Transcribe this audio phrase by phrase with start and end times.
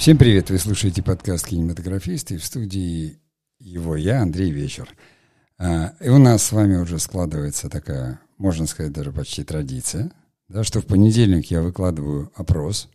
[0.00, 0.48] Всем привет!
[0.48, 3.18] Вы слушаете подкаст «Кинематографисты» в студии
[3.58, 4.88] его я, Андрей Вечер.
[5.58, 10.10] А, и у нас с вами уже складывается такая, можно сказать, даже почти традиция,
[10.48, 12.88] да, что в понедельник я выкладываю опрос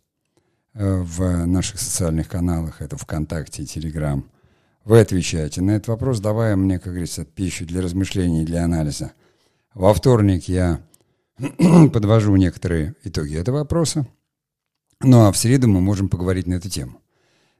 [0.73, 4.27] э, в наших социальных каналах, это ВКонтакте и Телеграм.
[4.83, 9.11] Вы отвечаете на этот вопрос, давая мне, как говорится, пищу для размышлений для анализа.
[9.75, 10.81] Во вторник я
[11.93, 14.07] подвожу некоторые итоги этого вопроса.
[15.01, 17.01] Ну а в среду мы можем поговорить на эту тему.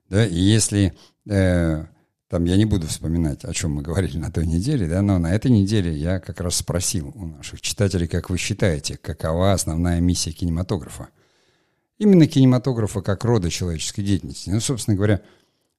[0.09, 0.93] Да, и если
[1.27, 1.85] э,
[2.27, 5.33] там я не буду вспоминать, о чем мы говорили на той неделе, да, но на
[5.33, 10.31] этой неделе я как раз спросил у наших читателей, как вы считаете, какова основная миссия
[10.31, 11.09] кинематографа?
[11.97, 14.49] Именно кинематографа как рода человеческой деятельности.
[14.49, 15.21] Ну, собственно говоря,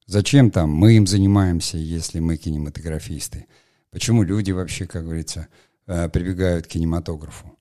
[0.07, 3.45] зачем там мы им занимаемся, если мы кинематографисты?
[3.91, 5.47] Почему люди вообще, как говорится,
[5.85, 7.57] э, прибегают к кинематографу?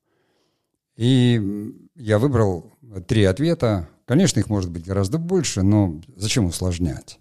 [0.97, 2.73] И я выбрал
[3.07, 3.89] три ответа.
[4.07, 7.21] Конечно, их может быть гораздо больше, но зачем усложнять?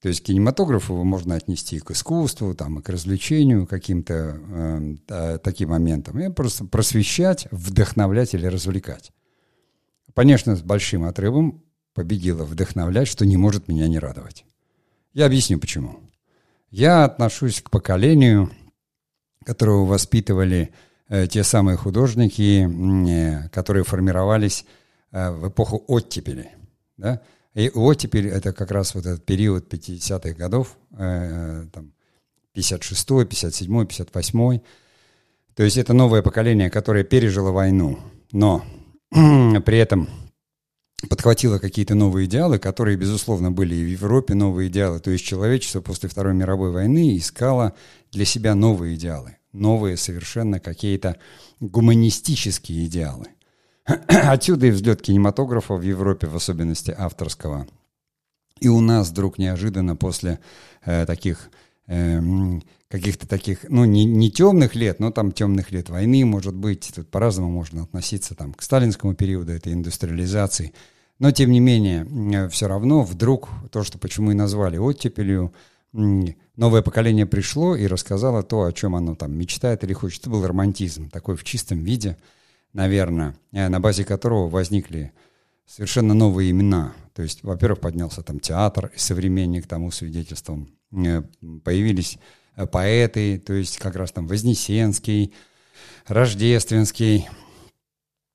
[0.00, 5.38] То есть к кинематографу можно отнести и к искусству, там, и к развлечению, каким-то э,
[5.38, 6.18] таким моментам.
[6.18, 9.12] И просто просвещать, вдохновлять или развлекать.
[10.14, 11.62] Конечно, с большим отрывом
[11.94, 14.44] победила вдохновлять, что не может меня не радовать.
[15.12, 16.00] Я объясню почему.
[16.70, 18.50] Я отношусь к поколению,
[19.44, 20.72] которого воспитывали
[21.12, 24.64] Э, те самые художники, э, которые формировались
[25.12, 26.50] в эпоху оттепели.
[26.96, 27.22] Да?
[27.54, 31.92] И оттепель— это как раз вот этот период 50-х годов, там,
[32.56, 34.62] 56-й, 57-й, 58-й.
[35.54, 37.98] То есть это новое поколение, которое пережило войну,
[38.32, 38.64] но
[39.10, 40.08] при этом
[41.10, 45.00] подхватило какие-то новые идеалы, которые, безусловно, были и в Европе новые идеалы.
[45.00, 47.74] То есть человечество после Второй мировой войны искало
[48.12, 51.18] для себя новые идеалы новые совершенно какие-то
[51.60, 53.28] гуманистические идеалы.
[53.84, 57.66] Отсюда и взлет кинематографа в Европе, в особенности авторского.
[58.60, 60.38] И у нас вдруг неожиданно после
[60.84, 61.50] э, таких
[61.88, 62.20] э,
[62.92, 67.08] каких-то таких, ну, не, не темных лет, но там темных лет войны, может быть, тут
[67.08, 70.74] по-разному можно относиться там, к сталинскому периоду, этой индустриализации.
[71.18, 75.54] Но, тем не менее, э, все равно вдруг то, что почему и назвали оттепелью,
[75.92, 80.20] новое поколение пришло и рассказало то, о чем оно там мечтает или хочет.
[80.20, 82.16] Это был романтизм, такой в чистом виде,
[82.72, 85.12] наверное, э, на базе которого возникли
[85.66, 86.94] совершенно новые имена.
[87.14, 90.70] То есть, во-первых, поднялся там театр, и современник тому свидетельством.
[90.92, 91.22] Э,
[91.64, 92.18] появились
[92.56, 95.34] э, поэты, то есть как раз там Вознесенский,
[96.06, 97.28] Рождественский,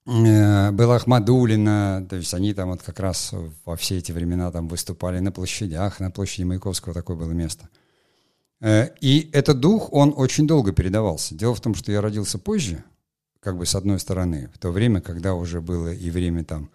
[0.06, 3.34] была Ахмадулина, то есть они там вот как раз
[3.66, 7.68] во все эти времена там выступали на площадях, на площади Маяковского такое было место–
[8.66, 11.36] и этот дух, он очень долго передавался.
[11.36, 12.84] Дело в том, что я родился позже,
[13.40, 16.70] как бы с одной стороны, в то время, когда уже было и время там,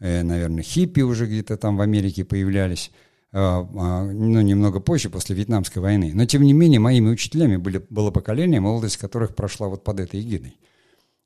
[0.00, 2.90] э, наверное, хиппи уже где-то там в Америке появлялись,
[3.32, 6.12] а, ну, немного позже, после Вьетнамской войны.
[6.14, 10.20] Но, тем не менее, моими учителями были, было поколение, молодость которых прошла вот под этой
[10.20, 10.56] эгидой.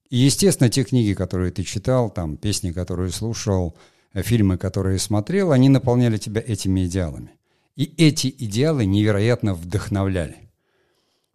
[0.08, 3.76] И, естественно, те книги, которые ты читал, там, песни, которые слушал,
[4.12, 7.30] э, фильмы, которые смотрел, они наполняли тебя этими идеалами.
[7.76, 10.50] И эти идеалы невероятно вдохновляли.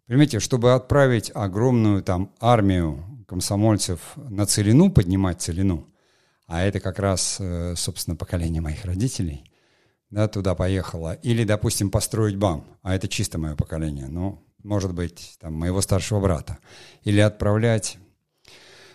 [0.08, 5.88] Понимаете, чтобы отправить огромную там армию комсомольцев на целину, поднимать целину,
[6.48, 9.44] а это как раз, э, собственно, поколение моих родителей,
[10.10, 15.38] да, туда поехало, или, допустим, построить БАМ, а это чисто мое поколение, ну, может быть,
[15.40, 16.58] там, моего старшего брата,
[17.04, 17.98] или отправлять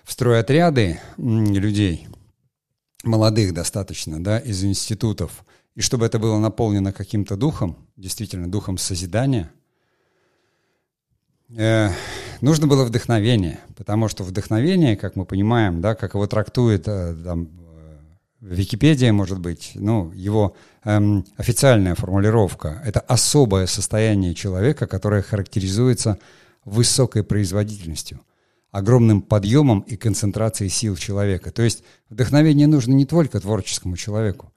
[0.04, 2.08] в стройотряды людей,
[3.04, 9.52] молодых достаточно, да, из институтов, и чтобы это было наполнено каким-то духом, действительно духом созидания,
[11.56, 11.91] э,
[12.43, 17.49] нужно было вдохновение, потому что вдохновение, как мы понимаем, да, как его трактует э, там,
[17.49, 17.97] э,
[18.41, 26.19] Википедия, может быть, ну, его эм, официальная формулировка, это особое состояние человека, которое характеризуется
[26.65, 28.21] высокой производительностью,
[28.71, 31.51] огромным подъемом и концентрацией сил человека.
[31.51, 34.53] То есть вдохновение нужно не только творческому человеку,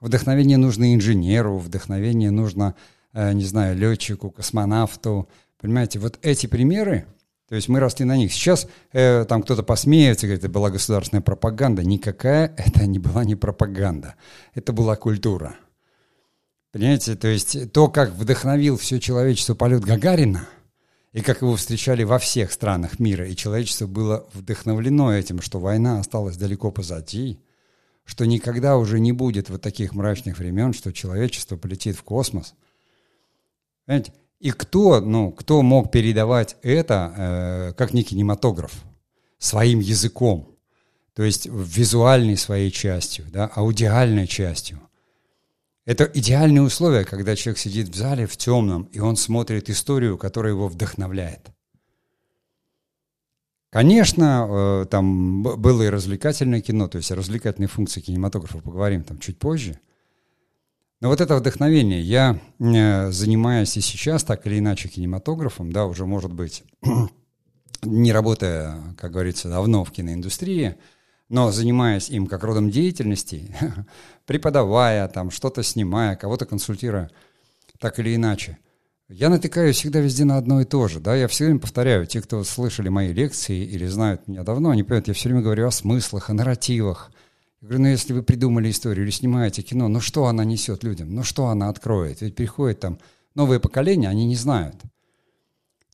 [0.00, 2.74] Вдохновение нужно инженеру, вдохновение нужно,
[3.12, 5.28] э, не знаю, летчику, космонавту.
[5.60, 7.06] Понимаете, вот эти примеры,
[7.48, 8.32] то есть мы росли на них.
[8.32, 11.84] Сейчас э, там кто-то посмеется, говорит, это была государственная пропаганда.
[11.84, 14.16] Никакая это не была не пропаганда.
[14.54, 15.56] Это была культура.
[16.72, 20.46] Понимаете, то есть то, как вдохновил все человечество полет Гагарина,
[21.12, 25.98] и как его встречали во всех странах мира, и человечество было вдохновлено этим, что война
[25.98, 27.40] осталась далеко позади,
[28.04, 32.54] что никогда уже не будет вот таких мрачных времен, что человечество полетит в космос.
[33.86, 34.12] Понимаете?
[34.38, 38.72] И кто, ну, кто мог передавать это, э, как не кинематограф,
[39.38, 40.56] своим языком,
[41.14, 44.80] то есть визуальной своей частью, да, аудиальной частью.
[45.86, 50.52] Это идеальные условия, когда человек сидит в зале в темном, и он смотрит историю, которая
[50.52, 51.48] его вдохновляет.
[53.70, 59.18] Конечно, э, там было и развлекательное кино, то есть о развлекательной функции кинематографа поговорим там
[59.18, 59.78] чуть позже.
[61.00, 66.06] Но вот это вдохновение, я э, занимаюсь и сейчас так или иначе кинематографом, да, уже
[66.06, 66.64] может быть,
[67.82, 70.76] не работая, как говорится, давно в киноиндустрии,
[71.28, 73.54] но занимаясь им как родом деятельности,
[74.26, 77.10] преподавая, там, что-то снимая, кого-то консультируя,
[77.78, 78.58] так или иначе,
[79.08, 80.98] я натыкаюсь всегда везде на одно и то же.
[80.98, 81.14] Да?
[81.14, 85.08] Я все время повторяю, те, кто слышали мои лекции или знают меня давно, они понимают,
[85.08, 87.12] я все время говорю о смыслах, о нарративах.
[87.60, 91.14] Я говорю, ну если вы придумали историю или снимаете кино, ну что она несет людям?
[91.14, 92.20] Ну что она откроет?
[92.20, 92.98] Ведь приходит там
[93.34, 94.76] новые поколения, они не знают.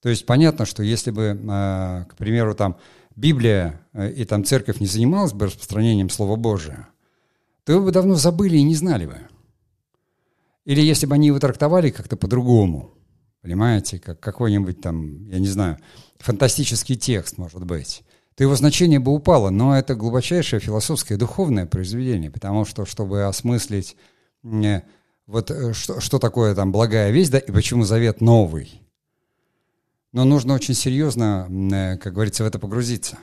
[0.03, 2.77] То есть понятно, что если бы, э, к примеру, там
[3.15, 6.89] Библия э, и там церковь не занималась бы распространением Слова Божия,
[7.65, 9.19] то вы бы давно забыли и не знали бы.
[10.65, 12.91] Или если бы они его трактовали как-то по-другому,
[13.41, 15.79] понимаете, как какой-нибудь там, я не знаю,
[16.19, 18.03] фантастический текст, может быть,
[18.35, 19.51] то его значение бы упало.
[19.51, 23.97] Но это глубочайшее философское духовное произведение, потому что, чтобы осмыслить
[24.45, 24.81] э,
[25.27, 28.83] вот что, что такое там благая весть, да, и почему завет новый,
[30.13, 33.19] но нужно очень серьезно, э, как говорится, в это погрузиться.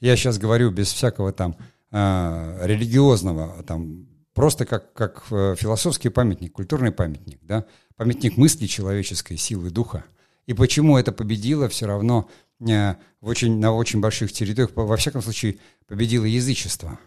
[0.00, 1.56] Я сейчас говорю без всякого там
[1.90, 7.64] э, религиозного, там, просто как, как э, философский памятник, культурный памятник, да,
[7.96, 10.04] памятник мысли человеческой, силы духа.
[10.46, 12.30] И почему это победило все равно
[12.60, 16.98] в очень, на очень больших территориях, во всяком случае, победило язычество,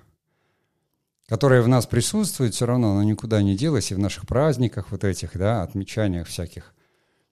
[1.27, 5.03] которое в нас присутствует, все равно оно никуда не делось, и в наших праздниках вот
[5.03, 6.74] этих, да, отмечаниях всяких–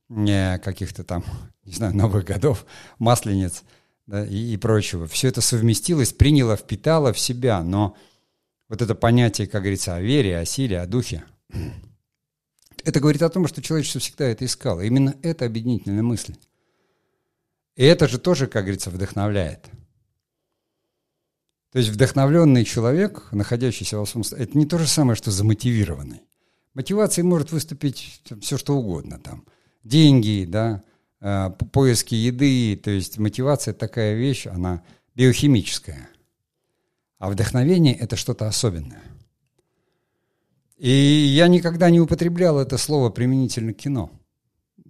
[0.09, 1.23] каких-то там,
[1.63, 2.65] не знаю, Новых годов,
[2.97, 3.63] Маслениц
[4.07, 5.07] да, и, и прочего.
[5.07, 7.95] Все это совместилось, приняло, впитало в себя, но
[8.67, 11.23] вот это понятие, как говорится, о вере, о силе, о духе,
[12.83, 14.81] это говорит о том, что человечество всегда это искало.
[14.81, 16.35] Именно это объединительная мысль.
[17.79, 19.69] И это же тоже, как говорится, вдохновляет.
[21.71, 26.23] То есть вдохновленный человек, находящийся в особом это не то же самое, что замотивированный.
[26.73, 29.45] Мотивацией может выступить все, что угодно там–
[29.85, 30.83] деньги, да,
[31.21, 34.83] э, поиски еды, то есть мотивация такая вещь, она
[35.15, 36.09] биохимическая.
[37.17, 39.03] А вдохновение– это что-то особенное.
[40.75, 44.11] И я никогда не употреблял это слово применительно к кино.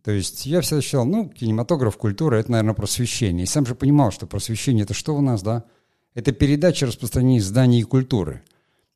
[0.03, 3.43] То есть я всегда считал, ну, кинематограф, культура– это, наверное, просвещение.
[3.43, 5.65] И сам же понимал, что просвещение– это что у нас, да?
[6.13, 8.43] Это передача распространения знаний и культуры.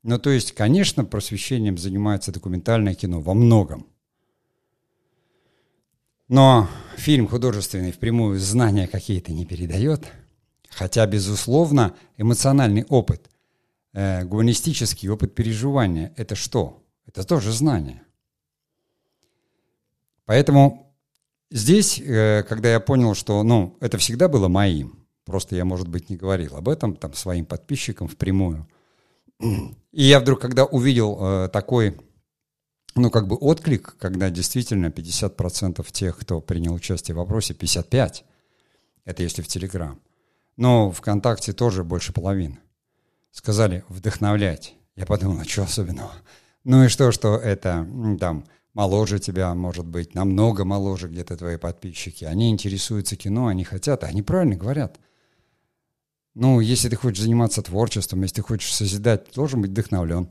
[0.04, 3.88] Ну, то есть, конечно, просвещением занимается документальное кино во многом.
[6.28, 6.68] Но
[6.98, 10.08] фильм художественный впрямую знания какие-то не передает,
[10.70, 13.30] хотя, безусловно, эмоциональный опыт,
[13.94, 16.84] э, гуманистический опыт переживания– это что?
[17.06, 18.02] Это тоже знание.
[20.26, 20.83] Поэтому
[21.54, 26.10] здесь, э, когда я понял, что ну, это всегда было моим, просто я, может быть,
[26.10, 28.68] не говорил об этом там, своим подписчикам впрямую,
[29.40, 31.98] и я вдруг, когда увидел э, такой
[32.96, 38.24] ну, как бы отклик, когда действительно 50% тех, кто принял участие в вопросе, 55%.
[39.06, 40.00] Это если в Телеграм.
[40.56, 42.60] Но ВКонтакте тоже больше половины.
[43.32, 44.76] Сказали вдохновлять.
[44.96, 46.12] Я подумал, а что особенного?
[46.64, 47.88] Ну и что, что это
[48.20, 52.26] там моложе тебя, может быть, намного моложе где-то твои подписчики.
[52.26, 55.00] Они интересуются кино, они хотят, а они правильно говорят.
[56.36, 60.30] Ну, если ты хочешь заниматься творчеством, если ты хочешь созидать, ты должен быть вдохновлен.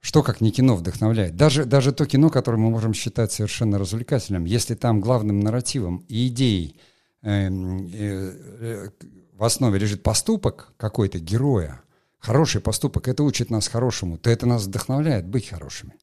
[0.00, 1.34] Что как не кино вдохновляет?
[1.34, 6.28] Даже, даже то кино, которое мы можем считать совершенно развлекательным, если там главным нарративом и
[6.28, 6.78] идеей
[7.22, 8.88] э, э, э,
[9.32, 11.80] в основе лежит поступок какой-то героя,
[12.18, 15.94] хороший поступок, это учит нас хорошему, то это нас вдохновляет быть хорошими.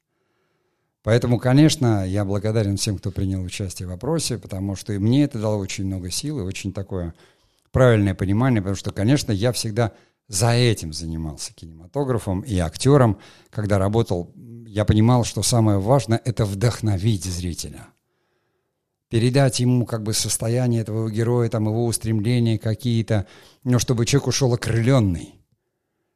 [1.05, 5.37] Поэтому, конечно, я благодарен всем, кто принял участие в вопросе, потому что и мне это
[5.37, 7.13] дало очень много сил и очень такое
[7.71, 9.91] правильное понимание, потому что, конечно, я всегда
[10.27, 13.19] за этим занимался кинематографом и актером.
[13.51, 14.33] Когда работал,
[14.65, 17.85] я понимал, что самое важное– это вдохновить зрителя.
[19.07, 23.27] Передать ему как бы состояние этого героя, там, его устремления какие-то,
[23.63, 25.35] но чтобы человек ушел окрыленный.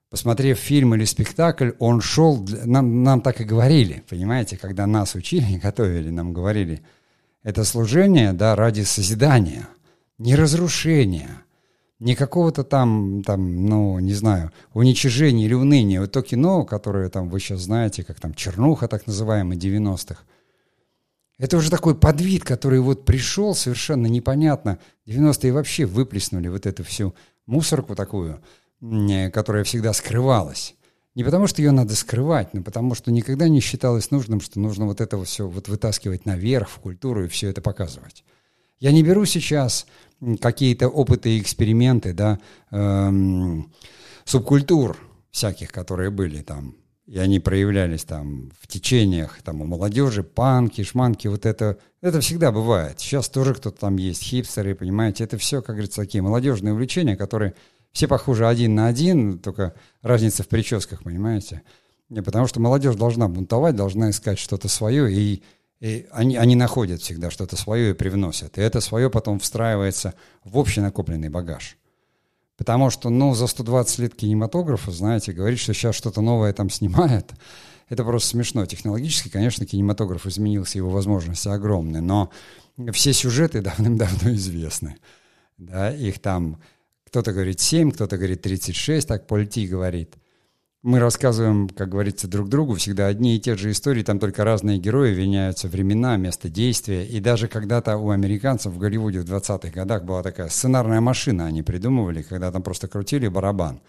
[0.10, 5.58] Посмотрев фильм или спектакль, он шел, нам, нам так и говорили, понимаете, когда нас учили,
[5.58, 6.82] готовили, нам говорили,
[7.44, 9.68] это служение, да, ради созидания,
[10.18, 11.30] не разрушения–
[12.00, 16.01] не какого-то там, там, ну, не знаю, уничижения или уныния.
[16.01, 20.24] Вот то кино, которое там вы сейчас знаете, как там «Чернуха», так называемый, 90-х,
[21.38, 24.80] это уже такой подвид, который вот пришел совершенно непонятно.
[25.08, 28.42] 90-е вообще выплеснули вот эту всю мусорку такую,
[29.32, 30.76] которая всегда скрывалась.
[31.16, 34.86] Не потому, что ее надо скрывать, но потому, что никогда не считалось нужным, что нужно
[34.86, 38.24] вот это все вот вытаскивать наверх, в культуру и все это показывать.
[38.80, 39.86] Я не беру сейчас
[40.40, 42.40] какие-то опыты и эксперименты, да,
[42.72, 43.74] эм,
[44.24, 44.98] субкультур
[45.32, 51.28] всяких, которые были там, и они проявлялись там в течениях, там у молодежи, панки, шманки,
[51.28, 53.00] вот это, это всегда бывает.
[53.00, 57.56] Сейчас тоже кто-то там есть, хипстеры, понимаете, это все, как говорится, такие молодежные увлечения, которые
[58.00, 61.63] все похожи один на один, только разница в прическах, понимаете.
[62.08, 65.44] Потому что молодежь должна бунтовать, должна искать что-то свое, и,
[65.82, 68.58] и они, они находят всегда что-то свое и привносят.
[68.58, 70.13] И это свое потом встраивается
[70.46, 71.75] в общий накопленный багаж.
[72.56, 77.34] Потому что, ну, за 120 лет кинематографа, знаете, говорить, что сейчас что-то новое там снимает,
[77.89, 78.65] это просто смешно.
[78.65, 82.32] Технологически, конечно, кинематограф изменился, его возможности огромны, но
[82.94, 84.96] все сюжеты давным-давно известны.
[85.58, 86.62] Да, их там
[87.10, 90.16] кто-то говорит 7, кто-то говорит 36, так Польти говорит–
[90.82, 94.78] мы рассказываем, как говорится, друг другу всегда одни и те же истории, там только разные
[94.78, 97.06] герои виняются времена, место действия.
[97.06, 101.63] И даже когда-то у американцев в Голливуде в 20-х годах была такая сценарная машина, они
[101.63, 103.82] придумывали, когда там просто крутили барабан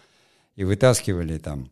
[0.57, 1.71] и вытаскивали там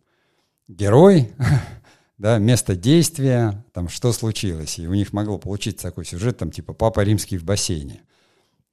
[0.68, 1.32] герой,
[2.18, 4.78] да, место действия, там что случилось.
[4.78, 8.02] И у них могло получиться такой сюжет, там типа «Папа римский в бассейне».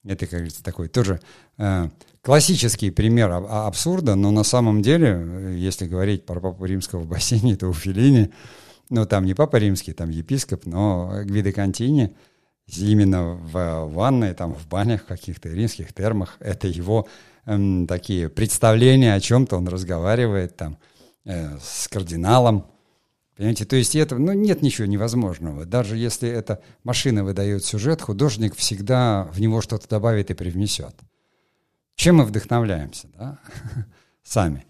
[0.06, 1.20] Это, как говорится, такой тоже
[1.58, 1.88] э,
[2.22, 7.56] классический пример абсурда, но на самом деле, э, если говорить про Папу Римского в бассейне,
[7.56, 8.30] то у Филини,
[8.88, 12.14] ну там не Папа Римский, там епископ, но Гвиде Контини,
[12.66, 17.08] именно в ванной, там в банях каких-то римских термах, это его
[17.46, 20.78] эм, такие представления о чем-то, он разговаривает там
[21.24, 22.66] э, с кардиналом,
[23.36, 25.66] Понимаете, то есть это, ну, нет ничего невозможного.
[25.66, 30.94] Даже если эта машина выдает сюжет, художник всегда в него что-то добавит и привнесет.
[31.96, 33.38] Чем мы вдохновляемся, да?
[34.22, 34.64] Сами.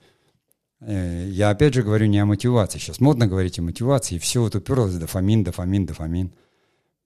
[0.80, 2.78] Э, я опять же говорю не о мотивации.
[2.78, 6.32] Сейчас модно говорить о мотивации, и все вот уперлось дофамин, дофамин, дофамин.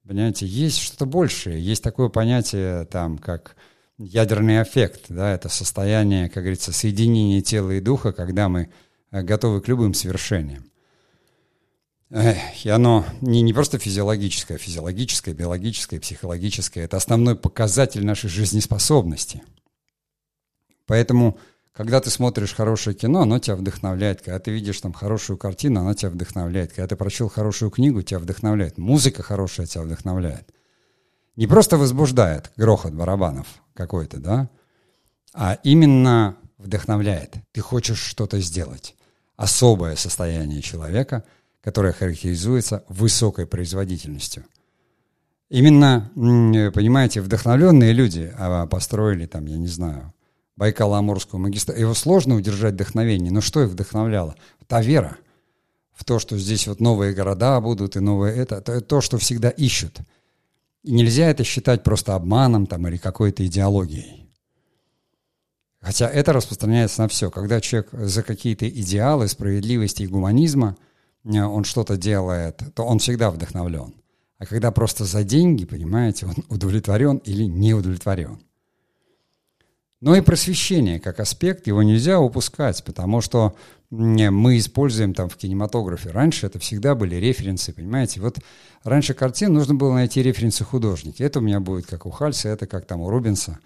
[0.07, 1.63] Понимаете, есть что-то большее.
[1.63, 3.55] Есть такое понятие, там, как
[3.99, 8.71] ядерный эффект, да, это состояние, как говорится, соединения тела и духа, когда мы
[9.11, 10.70] э, готовы к любым свершениям.
[12.11, 16.81] И оно не, не просто физиологическое, а физиологическое, биологическое, психологическое.
[16.81, 19.43] Это основной показатель нашей жизнеспособности.
[20.87, 21.37] Поэтому,
[21.71, 24.21] когда ты смотришь хорошее кино, оно тебя вдохновляет.
[24.21, 26.73] Когда ты видишь там хорошую картину, она тебя вдохновляет.
[26.73, 28.77] Когда ты прочел хорошую книгу, тебя вдохновляет.
[28.77, 30.53] Музыка хорошая тебя вдохновляет.
[31.37, 34.49] Не просто возбуждает грохот барабанов какой-то, да,
[35.33, 37.35] а именно вдохновляет.
[37.53, 38.95] Ты хочешь что-то сделать.
[39.37, 41.23] Особое состояние человека–
[41.61, 44.45] которая характеризуется высокой производительностью.
[45.49, 46.09] Именно,
[46.73, 50.13] понимаете, вдохновленные люди а, построили там, я не знаю,
[50.57, 51.79] Байкало-Амурскую магистраль.
[51.79, 54.35] Его сложно удержать вдохновение, но что их вдохновляло?
[54.67, 55.17] Та вера
[55.93, 59.99] в то, что здесь вот новые города будут и новые это, то, что всегда ищут.
[60.83, 64.29] И нельзя это считать просто обманом там, или какой-то идеологией.
[65.81, 67.29] Хотя это распространяется на все.
[67.29, 70.90] Когда человек за какие-то идеалы справедливости и гуманизма– Э,
[71.23, 73.93] он что-то делает, то он всегда вдохновлен.
[74.37, 78.39] А когда просто за деньги, понимаете, он удовлетворен или не удовлетворен.
[80.01, 83.55] Но и просвещение как аспект, его нельзя упускать, потому что
[83.91, 86.09] мы используем там в кинематографе.
[86.09, 88.19] Раньше это всегда были референсы, понимаете.
[88.19, 88.39] Вот
[88.83, 91.21] раньше картин нужно было найти референсы художники.
[91.21, 93.59] Это у меня будет как у Хальса, это как там у Рубинса.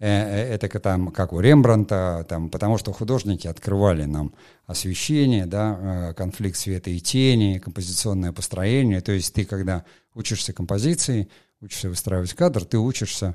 [0.00, 4.32] Э, э, это там, как у Рембранта, там, потому что художники открывали нам
[4.66, 9.00] освещение, да, э, конфликт света и тени, композиционное построение.
[9.00, 11.28] То есть ты, когда учишься композиции,
[11.60, 13.34] учишься выстраивать кадр, ты учишься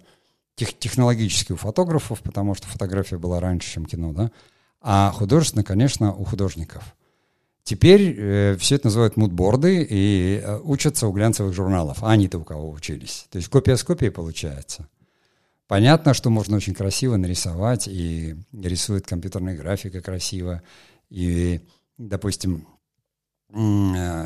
[0.55, 4.31] тех, технологически у фотографов, потому что фотография была раньше, чем кино, да,
[4.81, 6.95] а художественно, конечно, у художников.
[7.63, 12.03] Теперь э, все это называют мудборды и э, учатся у глянцевых журналов.
[12.03, 13.25] А они-то у кого учились?
[13.31, 14.87] То есть копия с копией получается.
[15.67, 20.61] Понятно, что можно очень красиво нарисовать, и рисует компьютерная графика красиво,
[21.09, 21.61] и,
[21.97, 22.67] допустим,
[23.49, 23.53] э,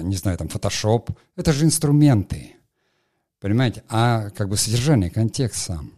[0.01, 1.15] не знаю, там, Photoshop.
[1.35, 2.55] Это же инструменты,
[3.39, 3.83] понимаете?
[3.87, 5.91] А как бы содержание, контекст сам.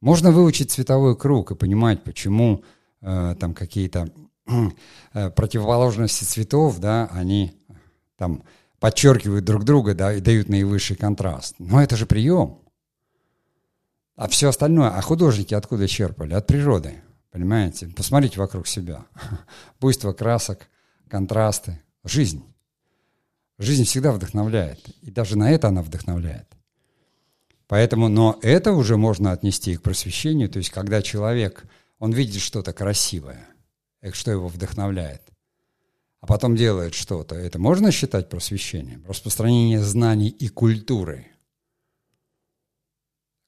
[0.00, 2.62] Можно выучить цветовой круг и понимать, почему
[3.00, 4.10] э, там какие-то
[5.14, 7.54] э, противоположности цветов, да, они
[8.16, 8.44] там
[8.78, 11.54] подчеркивают друг друга, да, и дают наивысший контраст.
[11.58, 12.58] Но это же прием.
[14.16, 16.34] А все остальное, а художники откуда черпали?
[16.34, 17.02] От природы,
[17.32, 17.88] понимаете?
[17.88, 19.06] Посмотрите вокруг себя.
[19.80, 20.68] Буйство красок,
[21.08, 22.44] контрасты, жизнь.
[23.58, 26.48] Жизнь всегда вдохновляет, и даже на это она вдохновляет.
[27.66, 31.64] Поэтому, но это уже можно отнести к просвещению, то есть когда человек,
[31.98, 33.48] он видит что-то красивое,
[34.12, 35.22] что его вдохновляет.
[36.20, 39.04] а потом делает что-то, это можно считать просвещением?
[39.06, 41.26] Распространение знаний и культуры.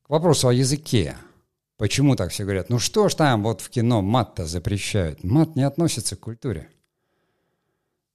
[0.07, 1.17] К вопросу о языке.
[1.79, 2.71] Почему так все говорят?
[2.71, 5.25] Ну что ж там вот в кино мат-то запрещают?
[5.25, 6.69] Мат не относится к культуре.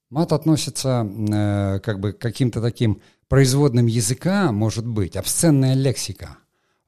[0.08, 6.38] Мат относится э, как бы к каким-то таким производным языка, может быть, обсценная лексика.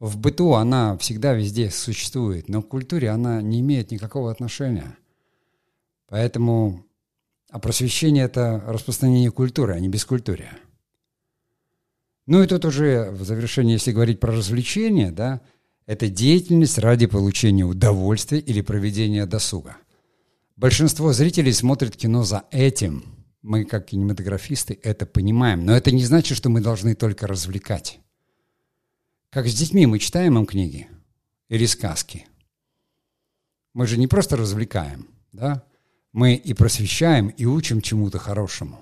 [0.00, 4.96] В быту она всегда везде существует, но к культуре она не имеет никакого отношения.
[6.08, 6.82] Поэтому
[7.50, 10.58] а просвещение– это распространение культуры, а не бескультурия.
[12.26, 15.42] Ну и тут уже в завершении, если говорить про развлечение, да,
[15.86, 19.76] это деятельность ради получения удовольствия или проведения досуга.
[20.56, 23.04] Большинство зрителей смотрит кино за этим.
[23.42, 25.66] Мы, как кинематографисты, это понимаем.
[25.66, 28.00] Но это не значит, что мы должны только развлекать.
[29.30, 30.88] Как с детьми мы читаем им книги
[31.48, 32.26] или сказки.
[33.74, 35.64] Мы же не просто развлекаем, да?
[36.12, 38.78] Мы и просвещаем, и учим чему-то хорошему.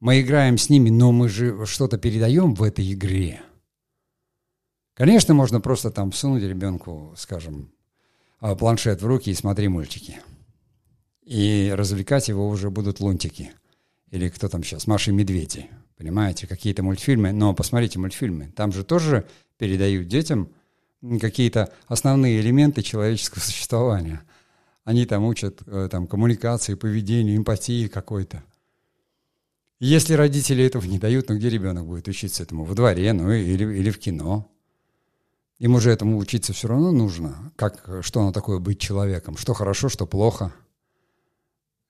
[0.00, 3.42] Мы играем с ними, но мы же что-то передаем в этой игре.
[4.94, 7.70] Конечно, можно просто там всунуть ребенку, скажем,
[8.40, 10.20] а, планшет в руки и смотри мультики.
[11.22, 13.52] И развлекать его уже будут лунтики.
[14.10, 15.68] Или кто там сейчас, Маша и Медведи.
[15.98, 17.32] Понимаете, какие-то мультфильмы.
[17.32, 18.52] Но посмотрите мультфильмы.
[18.56, 19.26] Там же тоже
[19.58, 20.48] передают детям
[21.20, 24.22] какие-то основные элементы человеческого существования.
[24.84, 28.42] Они там учат э, там, коммуникации, поведению, эмпатии какой-то.
[29.80, 32.64] Если родители этого не дают, ну где ребенок будет учиться этому?
[32.64, 34.48] Во дворе, ну или, или в кино.
[35.58, 37.52] Им уже этому учиться все равно нужно.
[37.56, 39.36] Как, что оно такое быть человеком?
[39.36, 40.52] Что хорошо, что плохо–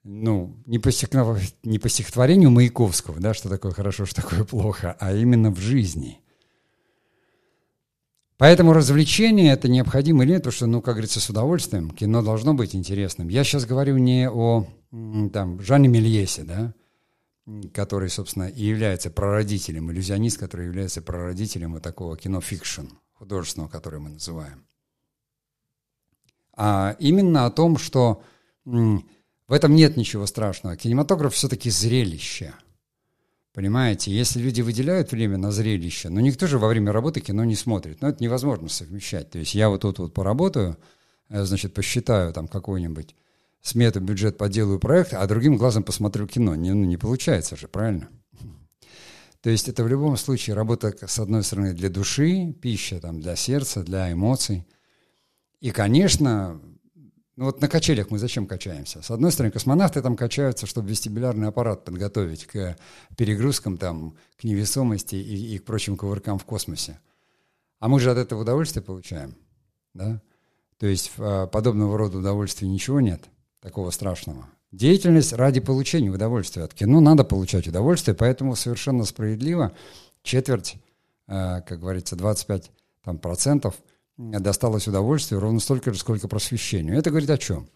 [0.02, 0.90] ну, не по,
[1.62, 6.20] не по стихотворению Маяковского, да, что такое хорошо, что такое плохо, а именно в жизни.
[8.38, 11.90] Поэтому развлечение это необходимо или нет, потому что, ну, как говорится, с удовольствием.
[11.90, 13.28] Кино должно быть интересным.
[13.28, 14.66] Я сейчас говорю не о
[15.32, 16.72] там, Жанне Мельесе, да,
[17.72, 24.10] который, собственно, и является прародителем, иллюзионист, который является прародителем вот такого кино-фикшн, художественного, которое мы
[24.10, 24.64] называем.
[26.56, 28.22] А именно о том, что
[28.64, 30.76] в этом нет ничего страшного.
[30.76, 32.54] Кинематограф все-таки зрелище.
[33.52, 37.56] Понимаете, если люди выделяют время на зрелище, но никто же во время работы кино не
[37.56, 38.00] смотрит.
[38.00, 39.30] Но это невозможно совмещать.
[39.30, 40.76] То есть я вот тут вот поработаю,
[41.30, 43.16] э, значит, посчитаю там какой-нибудь
[43.62, 46.54] смету, бюджет, поделаю проект, а другим глазом посмотрю кино.
[46.54, 48.08] Не, ну, не получается же, правильно?
[49.42, 53.36] То есть это в любом случае работа, с одной стороны, для души, пища там, для
[53.36, 54.66] сердца, для эмоций.
[55.60, 56.60] И, конечно,
[57.40, 59.00] ну вот на качелях мы зачем качаемся?
[59.00, 62.76] С одной стороны, космонавты там качаются, чтобы вестибулярный аппарат подготовить к
[63.16, 67.00] перегрузкам, там, к невесомости и, и к прочим кувыркам в космосе.
[67.78, 69.36] А мы же от этого удовольствие получаем,
[69.94, 70.20] да?
[70.76, 73.24] То есть а, подобного рода удовольствия ничего нет,
[73.60, 74.48] такого страшного.
[74.72, 79.72] Деятельность ради получения удовольствия от кино надо получать удовольствие, поэтому совершенно справедливо
[80.22, 80.76] четверть,
[81.26, 82.70] а, как говорится, 25
[83.02, 83.74] там, процентов–
[84.20, 86.96] досталось удовольствие ровно столько же, сколько просвещению.
[86.96, 87.68] Это говорит о чем?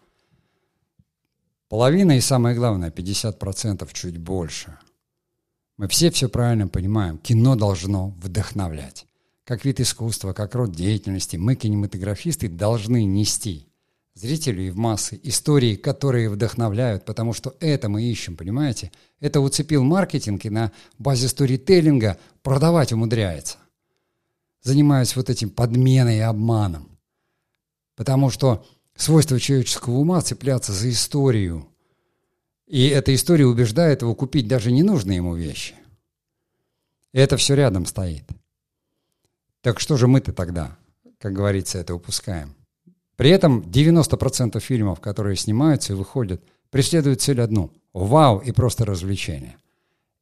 [1.69, 4.77] Половина и самое главное, 50% чуть больше.
[5.77, 7.17] Мы все все правильно понимаем.
[7.17, 9.07] Кино должно вдохновлять.
[9.43, 13.67] Как вид искусства, как род деятельности, мы, кинематографисты, должны нести
[14.15, 18.91] зрителю и в массы истории, которые вдохновляют, потому что это мы ищем, понимаете?
[19.19, 23.57] Это уцепил маркетинг и на базе сторителлинга продавать умудряется
[24.65, 26.89] занимаюсь вот этим подменой и обманом.
[27.95, 31.67] Потому что свойство человеческого ума цепляться за историю.
[32.65, 35.75] И эта история убеждает его купить даже ненужные ему вещи.
[37.13, 38.23] И это все рядом стоит.
[39.61, 40.75] Так что же мы-то тогда,
[41.19, 42.55] как говорится, это упускаем?
[43.15, 49.57] При этом 90% фильмов, которые снимаются и выходят, преследуют цель одну– вау и просто развлечение.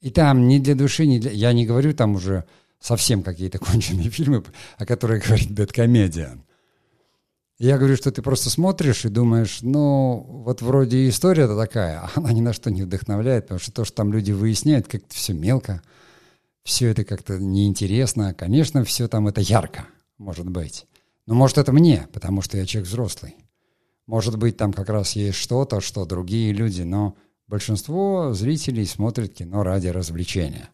[0.01, 1.32] И там не для души, не для...
[1.32, 2.45] Я не говорю там уже
[2.79, 4.43] совсем какие-то конченые фильмы,
[4.77, 6.43] о которых говорит Бэткомедиан.
[7.60, 12.34] Я говорю, что ты просто смотришь и думаешь, ну, вот вроде история-то такая, а она
[12.34, 15.82] ни на что не вдохновляет, потому что то, что там люди выясняют, как-то все мелко,
[16.63, 18.34] все это как-то неинтересно.
[18.34, 19.86] Конечно, все там это ярко,
[20.17, 20.86] может быть.
[21.25, 23.36] Но может это мне, потому что я человек взрослый.
[24.05, 27.15] Может быть, там как раз есть что-то, что другие люди, но
[27.47, 30.69] большинство зрителей смотрят кино ради развлечения.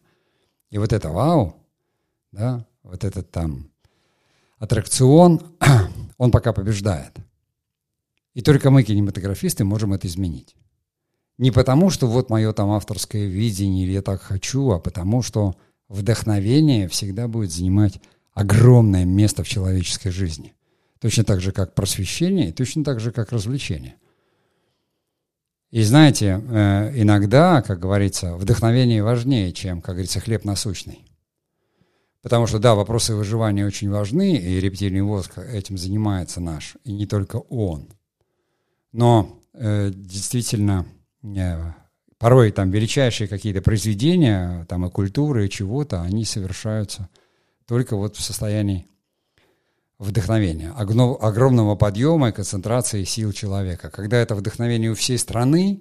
[0.70, 1.56] И вот это вау,
[2.32, 3.70] да, вот этот там
[4.58, 5.40] аттракцион,
[6.18, 7.12] он пока побеждает.
[8.34, 10.54] И только мы, кинематографисты, можем это изменить.
[11.38, 15.56] Не потому, что вот мое там авторское видение, или я так хочу, а потому, что
[15.88, 18.00] вдохновение всегда будет занимать
[18.32, 20.54] огромное место в человеческой жизни.
[21.00, 23.96] Точно так же, как просвещение, и точно так же, как развлечение.
[25.70, 31.06] И знаете, э, иногда, как говорится, вдохновение важнее, чем, как говорится, хлеб насущный.
[32.22, 37.06] Потому что, да, вопросы выживания очень важны, и рептильный мозг этим занимается наш, и не
[37.06, 37.88] только он.
[38.92, 40.86] Но э, действительно,
[41.22, 41.72] э,
[42.18, 47.08] порой там величайшие какие-то произведения, там и культуры, и чего-то, они совершаются
[47.70, 48.88] только вот в состоянии
[50.00, 53.90] вдохновения, огромного подъема и концентрации сил человека.
[53.90, 55.80] Когда это вдохновение у всей страны,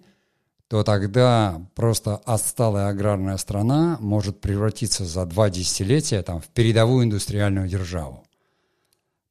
[0.67, 7.67] то тогда просто отсталая аграрная страна может превратиться за два десятилетия там, в передовую индустриальную
[7.67, 8.23] державу.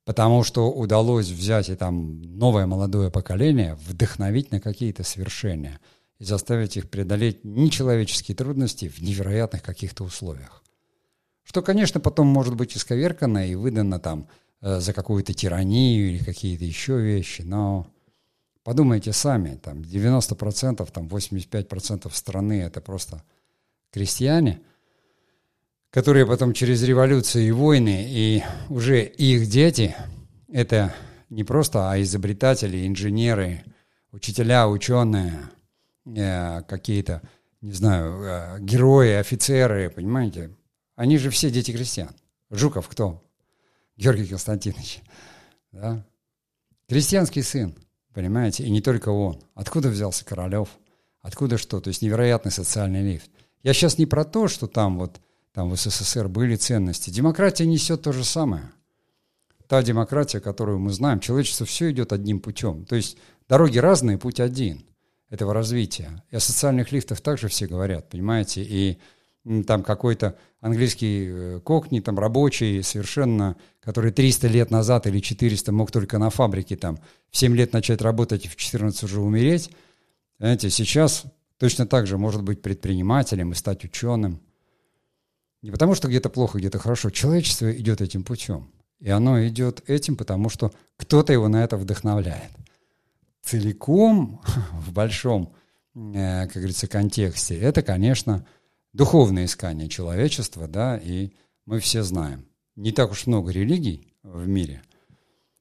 [0.04, 5.78] Потому что удалось взять и там новое молодое поколение, вдохновить на какие-то свершения
[6.18, 10.64] и заставить их преодолеть нечеловеческие трудности в невероятных каких-то условиях.
[11.48, 14.28] Что, конечно, потом может быть исковеркано и выдано там
[14.60, 17.86] э, за какую-то тиранию или какие-то еще вещи, но
[18.68, 23.22] Подумайте сами, там 90%, там 85% страны это просто
[23.90, 24.60] крестьяне,
[25.88, 29.96] которые потом через революции и войны, и уже их дети,
[30.52, 30.94] это
[31.30, 33.64] не просто, а изобретатели, инженеры,
[34.12, 35.48] учителя, ученые,
[36.04, 37.22] э, какие-то,
[37.62, 40.50] не знаю, э, герои, офицеры, понимаете?
[40.98, 42.10] Они же все дети крестьян.
[42.50, 43.22] Жуков кто?
[43.96, 45.00] Георгий Константинович.
[45.70, 46.04] Да?
[46.88, 47.72] Крестьянский сын.
[48.12, 48.64] Понимаете?
[48.64, 49.40] И не только он.
[49.54, 50.70] Откуда взялся Королев?
[51.20, 51.80] Откуда что?
[51.80, 53.30] То есть невероятный социальный лифт.
[53.62, 55.20] Я сейчас не про то, что там вот
[55.52, 57.10] там в СССР были ценности.
[57.10, 58.72] Демократия несет то же самое.
[59.68, 62.84] Та демократия, которую мы знаем, человечество все идет одним путем.
[62.86, 64.84] То есть дороги разные, путь один
[65.30, 66.24] этого развития.
[66.32, 68.64] И о социальных лифтах также все говорят, понимаете?
[68.64, 68.98] И
[69.66, 75.90] там какой-то английский э, кокни, там рабочий совершенно, который 300 лет назад или 400 мог
[75.90, 76.98] только на фабрике там
[77.30, 79.70] в 7 лет начать работать и в 14 уже умереть.
[80.38, 81.24] Знаете, сейчас
[81.58, 84.40] точно так же может быть предпринимателем и стать ученым.
[85.62, 87.10] Не потому что где-то плохо, где-то хорошо.
[87.10, 88.70] Человечество идет этим путем.
[89.00, 92.50] И оно идет этим, потому что кто-то его на это вдохновляет.
[93.42, 95.54] Целиком в большом,
[95.94, 98.44] э, как говорится, контексте это, конечно,
[98.92, 101.32] духовное искание человечества, да, и
[101.66, 102.46] мы все знаем.
[102.76, 104.82] Не так уж много религий в мире.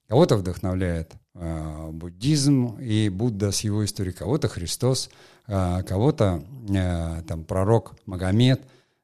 [0.07, 5.09] Кого-то вдохновляет э, буддизм и Будда с его историей, кого-то Христос,
[5.47, 8.61] э, кого-то э, там пророк Магомед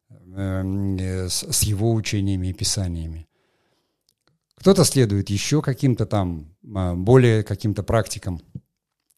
[0.09, 3.27] э, с, с его учениями и писаниями.
[4.55, 8.41] Кто-то следует еще каким-то там, э, более каким-то практикам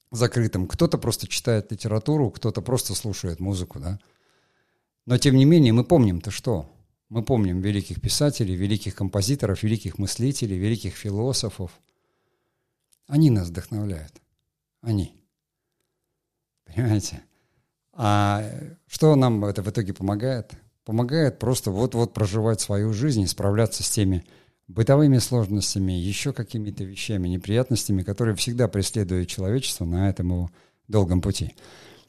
[0.09, 3.99] закрытым, кто-то просто читает литературу, кто-то просто слушает музыку, да.
[5.05, 6.69] Но тем не менее мы помним-то что?
[7.09, 11.71] Мы помним великих писателей, великих композиторов, великих мыслителей, великих философов.
[13.07, 14.13] Они нас вдохновляют.
[14.81, 15.13] Они.
[16.65, 17.21] Понимаете?
[17.93, 18.43] А
[18.87, 20.53] что нам это в итоге помогает?
[20.83, 24.25] Помогает просто вот-вот проживать свою жизнь и справляться с теми
[24.67, 30.51] бытовыми сложностями, еще какими-то вещами, неприятностями, которые всегда преследуют человечество на этом его
[30.87, 31.55] долгом пути.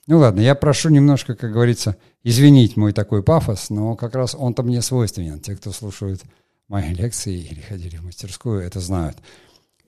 [0.06, 4.62] Ну ладно, я прошу немножко, как говорится, извинить мой такой пафос, но как раз он-то
[4.62, 5.40] мне свойственен.
[5.40, 6.22] Те, кто слушают
[6.68, 9.16] мои лекции или ходили в мастерскую, это знают.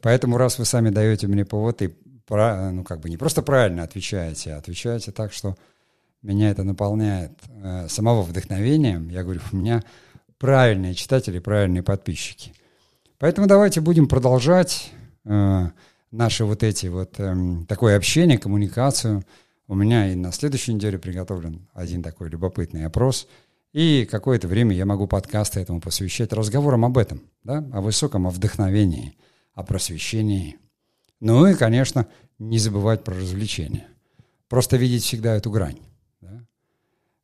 [0.00, 1.94] Поэтому раз вы сами даете мне повод и
[2.31, 5.57] ну, как бы не просто правильно отвечаете, а отвечаете так, что
[6.20, 9.09] меня это наполняет э, самого вдохновением.
[9.09, 9.83] Я говорю, у меня
[10.37, 12.52] правильные читатели, правильные подписчики.
[13.18, 14.92] Поэтому давайте будем продолжать
[15.24, 15.68] э,
[16.11, 17.35] наши вот эти вот э,
[17.68, 19.22] такое общение, коммуникацию–
[19.68, 23.28] у меня и на следующей неделе приготовлен один такой любопытный опрос.
[23.74, 28.31] И какое-то время я могу подкасты этому посвящать разговорам об этом, да, о высоком, о
[28.31, 29.14] вдохновении,
[29.52, 30.57] о просвещении.
[31.20, 32.07] Ну и, конечно,
[32.38, 33.87] не забывать про развлечения.
[34.48, 35.78] Просто видеть всегда эту грань.
[36.22, 36.46] Да?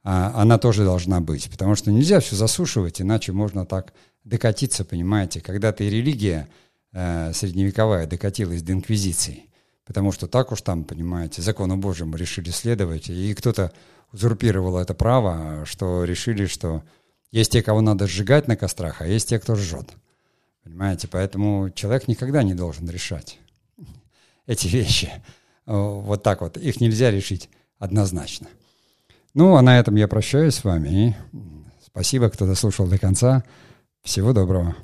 [0.02, 5.40] А она тоже должна быть, потому что нельзя все засушивать, иначе можно так докатиться, понимаете.
[5.40, 6.48] Когда-то и религия
[6.92, 9.44] э, средневековая докатилась до инквизиции–
[9.84, 13.72] потому что так уж там, понимаете, закону Божьему решили следовать, и кто-то
[14.12, 16.82] узурпировал это право, что решили, что
[17.30, 19.94] есть те, кого надо сжигать на кострах, а есть те, кто жжет.
[20.62, 23.38] Понимаете, поэтому человек никогда не должен решать
[24.46, 25.10] эти вещи.
[25.66, 26.56] Вот так вот.
[26.56, 28.48] Их нельзя решить однозначно.
[29.34, 31.16] Ну, а на этом я прощаюсь с вами.
[31.84, 33.42] Спасибо, кто дослушал до конца.
[34.02, 34.76] Всего доброго.